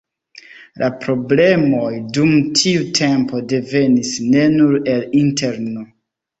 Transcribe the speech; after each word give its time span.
La 0.83 0.87
problemoj 1.03 1.91
dum 2.17 2.33
tiu 2.63 2.89
tempo 3.01 3.45
devenis 3.55 4.17
ne 4.33 4.51
nur 4.59 4.77
el 4.97 5.09
interno. 5.25 5.89